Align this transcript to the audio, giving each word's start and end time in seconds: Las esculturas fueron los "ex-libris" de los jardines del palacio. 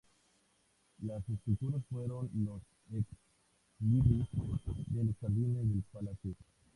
Las 1.03 1.23
esculturas 1.29 1.83
fueron 1.91 2.27
los 2.33 2.63
"ex-libris" 2.91 4.27
de 4.87 5.03
los 5.03 5.15
jardines 5.17 5.69
del 5.69 5.83
palacio. 5.93 6.33